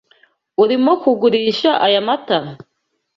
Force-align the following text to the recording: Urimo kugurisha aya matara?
Urimo 0.63 0.91
kugurisha 1.01 1.71
aya 1.85 2.01
matara? 2.07 2.51